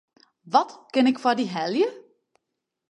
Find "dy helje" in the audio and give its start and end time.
1.39-1.87